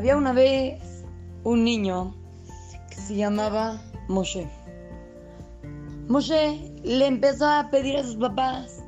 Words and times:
Había 0.00 0.16
una 0.16 0.32
vez 0.32 0.80
un 1.44 1.62
niño 1.62 2.14
que 2.88 2.94
se 2.94 3.16
llamaba 3.16 3.82
Moshe. 4.08 4.48
Moshe 6.08 6.72
le 6.82 7.06
empezó 7.06 7.46
a 7.46 7.68
pedir 7.70 7.98
a 7.98 8.02
sus 8.02 8.16
papás, 8.16 8.82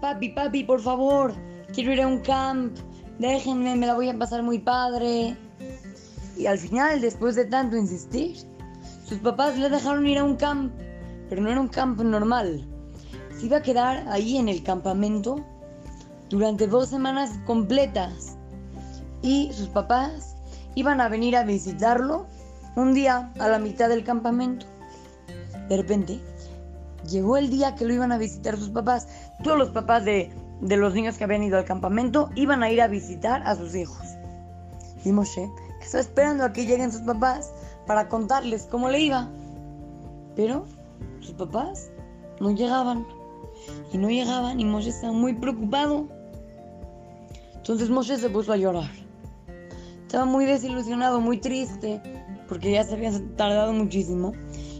papi, 0.00 0.28
papi, 0.28 0.62
por 0.62 0.80
favor, 0.80 1.34
quiero 1.74 1.92
ir 1.92 2.02
a 2.02 2.06
un 2.06 2.20
camp, 2.20 2.76
déjenme, 3.18 3.74
me 3.74 3.88
la 3.88 3.94
voy 3.94 4.08
a 4.08 4.16
pasar 4.16 4.44
muy 4.44 4.60
padre. 4.60 5.36
Y 6.36 6.46
al 6.46 6.58
final, 6.58 7.00
después 7.00 7.34
de 7.34 7.46
tanto 7.46 7.76
insistir, 7.76 8.36
sus 9.04 9.18
papás 9.18 9.58
le 9.58 9.68
dejaron 9.68 10.06
ir 10.06 10.18
a 10.18 10.22
un 10.22 10.36
camp, 10.36 10.72
pero 11.28 11.42
no 11.42 11.50
era 11.50 11.60
un 11.60 11.66
camp 11.66 12.00
normal. 12.02 12.64
Se 13.36 13.46
iba 13.46 13.56
a 13.56 13.62
quedar 13.62 14.06
ahí 14.08 14.36
en 14.36 14.48
el 14.48 14.62
campamento 14.62 15.44
durante 16.30 16.68
dos 16.68 16.88
semanas 16.88 17.32
completas. 17.46 18.36
Y 19.22 19.52
sus 19.52 19.68
papás 19.68 20.32
iban 20.74 21.00
a 21.00 21.08
venir 21.08 21.36
a 21.36 21.44
visitarlo 21.44 22.26
un 22.76 22.94
día 22.94 23.30
a 23.38 23.48
la 23.48 23.58
mitad 23.58 23.88
del 23.88 24.04
campamento. 24.04 24.66
De 25.68 25.76
repente, 25.76 26.20
llegó 27.08 27.36
el 27.36 27.50
día 27.50 27.74
que 27.74 27.84
lo 27.84 27.94
iban 27.94 28.12
a 28.12 28.18
visitar 28.18 28.56
sus 28.56 28.70
papás. 28.70 29.08
Todos 29.42 29.58
los 29.58 29.70
papás 29.70 30.04
de, 30.04 30.30
de 30.60 30.76
los 30.76 30.94
niños 30.94 31.18
que 31.18 31.24
habían 31.24 31.42
ido 31.42 31.58
al 31.58 31.64
campamento 31.64 32.30
iban 32.34 32.62
a 32.62 32.70
ir 32.70 32.80
a 32.80 32.88
visitar 32.88 33.42
a 33.44 33.54
sus 33.56 33.74
hijos. 33.74 34.06
Y 35.04 35.12
Moshe 35.12 35.50
estaba 35.80 36.00
esperando 36.00 36.44
a 36.44 36.52
que 36.52 36.66
lleguen 36.66 36.92
sus 36.92 37.02
papás 37.02 37.52
para 37.86 38.08
contarles 38.08 38.66
cómo 38.70 38.88
le 38.88 39.00
iba. 39.00 39.28
Pero 40.36 40.64
sus 41.20 41.34
papás 41.34 41.90
no 42.40 42.50
llegaban. 42.50 43.06
Y 43.92 43.98
no 43.98 44.08
llegaban 44.08 44.60
y 44.60 44.64
Moshe 44.64 44.90
estaba 44.90 45.12
muy 45.12 45.34
preocupado. 45.34 46.08
Entonces 47.54 47.90
Moshe 47.90 48.16
se 48.16 48.30
puso 48.30 48.52
a 48.52 48.56
llorar. 48.56 48.90
Estaba 50.12 50.26
muy 50.26 50.44
desilusionado, 50.44 51.22
muy 51.22 51.38
triste, 51.38 51.98
porque 52.46 52.70
ya 52.70 52.84
se 52.84 52.92
habían 52.92 53.34
tardado 53.34 53.72
muchísimo. 53.72 54.34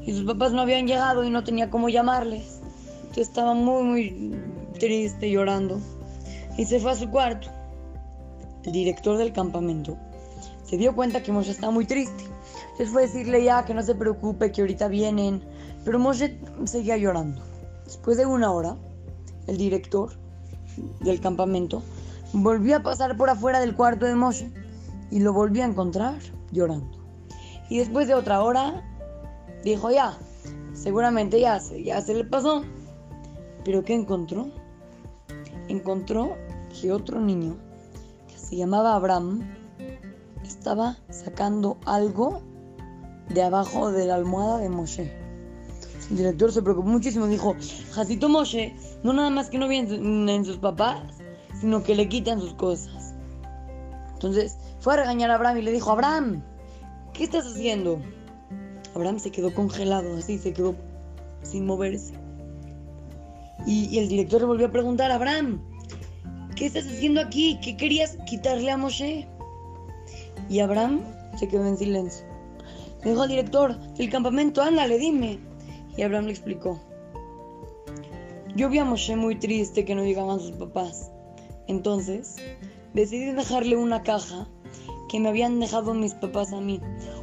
Y 0.00 0.12
sus 0.12 0.24
papás 0.24 0.54
no 0.54 0.62
habían 0.62 0.86
llegado 0.86 1.22
y 1.22 1.28
no 1.28 1.44
tenía 1.44 1.68
cómo 1.68 1.90
llamarles. 1.90 2.62
Entonces 3.02 3.28
estaba 3.28 3.52
muy, 3.52 3.82
muy 3.82 4.40
triste, 4.78 5.30
llorando. 5.30 5.80
Y 6.56 6.64
se 6.64 6.80
fue 6.80 6.92
a 6.92 6.94
su 6.94 7.10
cuarto. 7.10 7.48
El 8.64 8.72
director 8.72 9.18
del 9.18 9.34
campamento 9.34 9.98
se 10.64 10.78
dio 10.78 10.94
cuenta 10.94 11.22
que 11.22 11.30
Moshe 11.30 11.50
estaba 11.50 11.74
muy 11.74 11.84
triste. 11.84 12.24
Entonces 12.70 12.88
fue 12.88 13.02
a 13.02 13.06
decirle 13.06 13.44
ya 13.44 13.66
que 13.66 13.74
no 13.74 13.82
se 13.82 13.94
preocupe, 13.94 14.50
que 14.50 14.62
ahorita 14.62 14.88
vienen. 14.88 15.42
Pero 15.84 15.98
Moshe 15.98 16.40
seguía 16.64 16.96
llorando. 16.96 17.42
Después 17.84 18.16
de 18.16 18.24
una 18.24 18.50
hora, 18.50 18.76
el 19.46 19.58
director 19.58 20.10
del 21.00 21.20
campamento 21.20 21.82
volvió 22.32 22.76
a 22.76 22.82
pasar 22.82 23.18
por 23.18 23.28
afuera 23.28 23.60
del 23.60 23.74
cuarto 23.76 24.06
de 24.06 24.14
Moshe 24.14 24.50
y 25.10 25.20
lo 25.20 25.32
volvió 25.32 25.62
a 25.62 25.66
encontrar 25.66 26.18
llorando. 26.52 26.98
Y 27.68 27.78
después 27.78 28.08
de 28.08 28.14
otra 28.14 28.42
hora, 28.42 28.82
dijo 29.64 29.90
ya, 29.90 30.16
seguramente 30.72 31.40
ya 31.40 31.60
ya 31.84 32.00
se 32.00 32.14
le 32.14 32.24
pasó. 32.24 32.62
Pero 33.64 33.84
¿qué 33.84 33.94
encontró? 33.94 34.48
Encontró 35.68 36.36
que 36.80 36.92
otro 36.92 37.20
niño, 37.20 37.56
que 38.28 38.38
se 38.38 38.56
llamaba 38.56 38.94
Abraham, 38.94 39.42
estaba 40.42 40.96
sacando 41.10 41.76
algo 41.84 42.40
de 43.28 43.42
abajo 43.42 43.92
de 43.92 44.06
la 44.06 44.14
almohada 44.14 44.58
de 44.58 44.68
Moshe. 44.68 45.12
El 46.10 46.16
director 46.16 46.50
se 46.50 46.62
preocupó 46.62 46.88
muchísimo 46.88 47.26
y 47.26 47.30
dijo, 47.30 47.54
Jacito 47.92 48.28
Moshe, 48.30 48.74
no 49.02 49.12
nada 49.12 49.28
más 49.28 49.50
que 49.50 49.58
no 49.58 49.68
vienen 49.68 50.28
en 50.28 50.44
sus 50.44 50.56
papás, 50.56 51.02
sino 51.60 51.82
que 51.82 51.94
le 51.94 52.08
quitan 52.08 52.40
sus 52.40 52.54
cosas. 52.54 53.07
Entonces 54.18 54.58
fue 54.80 54.94
a 54.94 54.96
regañar 54.96 55.30
a 55.30 55.36
Abraham 55.36 55.58
y 55.58 55.62
le 55.62 55.70
dijo, 55.70 55.92
Abraham, 55.92 56.42
¿qué 57.12 57.22
estás 57.22 57.46
haciendo? 57.46 58.00
Abraham 58.96 59.20
se 59.20 59.30
quedó 59.30 59.54
congelado, 59.54 60.16
así 60.16 60.38
se 60.38 60.52
quedó 60.52 60.74
sin 61.42 61.66
moverse. 61.66 62.14
Y, 63.64 63.84
y 63.84 64.00
el 64.00 64.08
director 64.08 64.40
le 64.40 64.48
volvió 64.48 64.66
a 64.66 64.72
preguntar, 64.72 65.12
Abraham, 65.12 65.62
¿qué 66.56 66.66
estás 66.66 66.84
haciendo 66.84 67.20
aquí? 67.20 67.60
¿Qué 67.62 67.76
querías 67.76 68.18
quitarle 68.26 68.72
a 68.72 68.76
Moshe? 68.76 69.28
Y 70.48 70.58
Abraham 70.58 71.04
se 71.38 71.46
quedó 71.46 71.64
en 71.68 71.76
silencio. 71.76 72.26
Le 73.04 73.10
dijo 73.10 73.22
al 73.22 73.28
director 73.28 73.78
del 73.94 74.10
campamento, 74.10 74.62
ándale, 74.62 74.98
dime. 74.98 75.38
Y 75.96 76.02
Abraham 76.02 76.24
le 76.24 76.32
explicó. 76.32 76.80
Yo 78.56 78.68
vi 78.68 78.78
a 78.78 78.84
Moshe 78.84 79.14
muy 79.14 79.36
triste 79.36 79.84
que 79.84 79.94
no 79.94 80.02
llegaban 80.02 80.40
sus 80.40 80.50
papás. 80.56 81.08
Entonces, 81.68 82.34
decidí 82.94 83.32
dejarle 83.32 83.76
una 83.76 84.02
caja 84.02 84.48
que 85.08 85.20
me 85.20 85.28
habían 85.28 85.60
dejado 85.60 85.94
mis 85.94 86.14
papás 86.14 86.52
a 86.52 86.60
mí. 86.60 86.80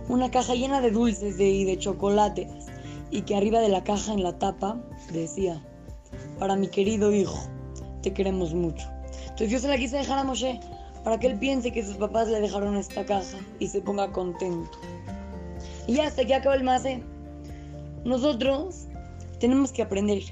Una 0.10 0.32
caja 0.32 0.56
llena 0.56 0.82
de 0.82 0.92
dulces 0.92 1.40
y 1.40 1.64
de 1.64 1.78
chocolates. 1.78 2.48
Y 3.12 3.22
que 3.22 3.36
arriba 3.36 3.60
de 3.60 3.70
la 3.70 3.84
caja, 3.84 4.14
en 4.14 4.24
la 4.24 4.38
tapa, 4.38 4.82
decía, 5.14 5.62
para 6.40 6.56
mi 6.56 6.68
querido 6.68 7.14
hijo, 7.14 7.40
te 8.02 8.14
queremos 8.14 8.54
mucho. 8.54 8.88
Entonces 9.22 9.52
yo 9.52 9.60
se 9.60 9.68
la 9.68 9.78
quise 9.78 9.98
dejar 9.98 10.20
a 10.20 10.24
Moshe 10.24 10.60
para 11.04 11.20
que 11.20 11.28
él 11.28 11.38
piense 11.38 11.72
que 11.72 11.86
sus 11.86 11.96
papás 11.96 12.28
le 12.28 12.42
dejaron 12.42 12.76
esta 12.78 13.06
caja 13.06 13.38
y 13.60 13.68
se 13.68 13.82
ponga 13.82 14.12
contento. 14.12 14.72
Y 15.88 16.00
hasta 16.00 16.24
aquí 16.24 16.34
acaba 16.34 16.56
el 16.56 16.64
mase. 16.64 17.04
Nosotros 18.04 18.88
tenemos 19.40 19.72
que 19.72 19.84
aprender. 19.84 20.24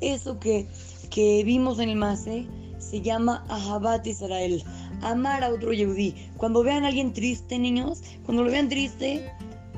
Eso 0.00 0.38
que, 0.40 0.66
que 1.10 1.42
vimos 1.44 1.78
en 1.78 1.90
el 1.90 1.96
mase 1.96 2.46
se 2.84 3.00
llama 3.00 3.44
Ahabat 3.48 4.06
Israel. 4.06 4.62
Amar 5.02 5.44
a 5.44 5.50
otro 5.50 5.72
Yehudí. 5.72 6.14
Cuando 6.36 6.62
vean 6.62 6.84
a 6.84 6.88
alguien 6.88 7.12
triste, 7.12 7.58
niños, 7.58 8.02
cuando 8.24 8.44
lo 8.44 8.50
vean 8.50 8.68
triste, 8.68 9.30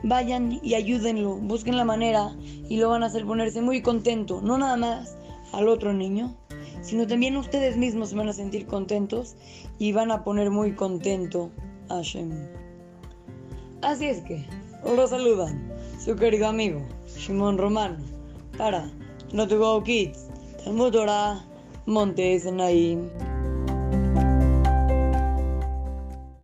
vayan 0.03 0.61
y 0.63 0.75
ayúdenlo. 0.75 1.37
Busquen 1.37 1.77
la 1.77 1.85
manera 1.85 2.35
y 2.69 2.77
lo 2.77 2.91
van 2.91 3.03
a 3.03 3.07
hacer 3.07 3.25
ponerse 3.25 3.61
muy 3.61 3.83
contento. 3.83 4.41
No 4.43 4.59
nada 4.59 4.77
más 4.77 5.17
al 5.53 5.69
otro 5.69 5.93
niño, 5.93 6.37
sino 6.83 7.07
también 7.07 7.37
ustedes 7.37 7.77
mismos 7.77 8.11
se 8.11 8.17
van 8.17 8.29
a 8.29 8.33
sentir 8.33 8.67
contentos 8.67 9.37
y 9.79 9.93
van 9.93 10.11
a 10.11 10.23
poner 10.23 10.51
muy 10.51 10.75
contento 10.75 11.51
a 11.89 11.97
Hashem. 11.97 12.31
Así 13.83 14.07
es 14.07 14.21
que, 14.23 14.45
los 14.85 15.11
saludan 15.11 15.73
su 15.99 16.15
querido 16.17 16.47
amigo 16.47 16.83
Shimon 17.17 17.59
Romano 17.59 17.97
para 18.57 18.91
No 19.33 19.47
To 19.49 19.59
Go 19.59 19.83
Kids, 19.83 20.29
Talmud 20.65 20.93
Torah, 20.93 21.45
Mondesi 21.87 22.51
Naim. 22.51 23.26